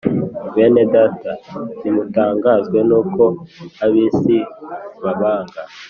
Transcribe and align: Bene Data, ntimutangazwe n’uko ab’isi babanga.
Bene 0.53 0.83
Data, 0.93 1.31
ntimutangazwe 1.77 2.79
n’uko 2.89 3.23
ab’isi 3.83 4.35
babanga. 5.03 5.61